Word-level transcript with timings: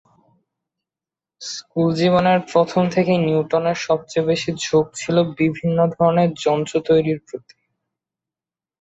School 1.41 1.89
জীবনের 1.95 2.39
প্রথম 2.51 2.83
থেকেই 2.95 3.19
নিউটনের 3.25 3.77
সবচেয়ে 3.81 4.27
বেশি 4.31 4.51
ঝোঁক 4.63 4.85
ছিল 4.95 5.15
বিভিন্ন 5.39 5.77
ধরনের 5.95 6.29
যন্ত্র 6.43 6.73
তৈরির 6.87 7.19
প্রতি। 7.27 7.55